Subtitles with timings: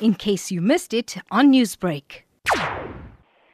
[0.00, 2.22] in case you missed it on Newsbreak.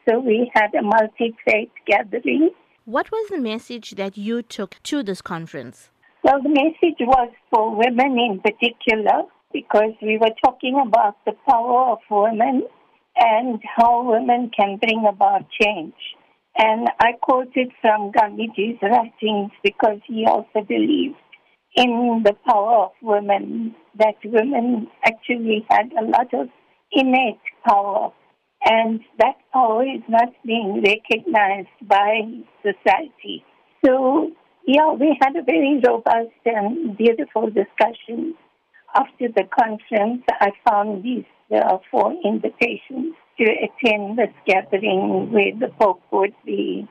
[0.08, 2.50] So we had a multi faith gathering.
[2.84, 5.90] What was the message that you took to this conference?
[6.24, 11.92] Well, the message was for women in particular because we were talking about the power
[11.92, 12.62] of women
[13.16, 15.94] and how women can bring about change.
[16.56, 21.16] And I quoted from Gandhiji's writings because he also believed
[21.74, 26.48] in the power of women, that women actually had a lot of
[26.92, 28.12] innate power.
[28.64, 32.20] And that power is not being recognized by
[32.62, 33.44] society.
[33.84, 34.30] So,
[34.66, 38.34] yeah, we had a very robust and beautiful discussion.
[38.94, 45.74] After the conference, I found these uh, four invitations to attend this gathering where the
[45.80, 46.86] Pope would be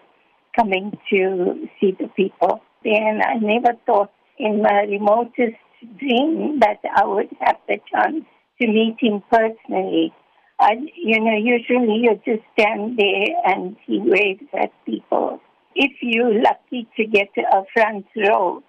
[0.56, 2.62] coming to see the people.
[2.84, 5.58] Then I never thought in my remotest
[6.00, 8.26] dream that I would have the chance
[8.60, 10.14] to meet him personally.
[10.60, 15.40] I, you know, usually you just stand there and he waves at people.
[15.74, 18.62] If you're lucky to get a front row,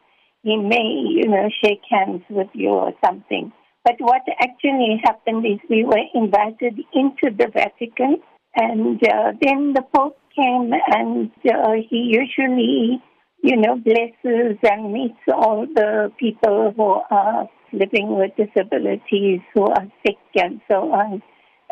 [0.42, 3.52] he may, you know, shake hands with you or something.
[3.84, 8.18] But what actually happened is we were invited into the Vatican,
[8.54, 13.02] and uh, then the Pope came, and uh, he usually,
[13.42, 19.86] you know, blesses and meets all the people who are living with disabilities, who are
[20.06, 21.22] sick, and so on.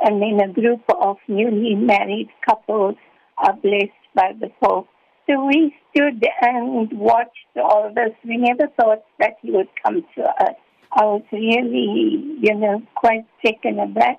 [0.03, 2.97] And then a group of newly married couples
[3.39, 4.89] are blessed by the Pope.
[5.29, 8.15] So we stood and watched all this.
[8.25, 10.55] We never thought that he would come to us.
[10.93, 14.19] I was really, you know, quite taken aback.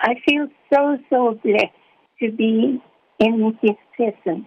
[0.00, 1.72] I feel so, so blessed
[2.20, 2.80] to be
[3.18, 4.46] in his presence.